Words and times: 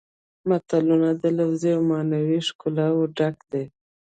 متلونه 0.49 1.09
د 1.21 1.23
لفظي 1.37 1.71
او 1.75 1.81
معنوي 1.91 2.39
ښکلاوو 2.47 3.11
ډک 3.17 3.37
دي 3.51 3.63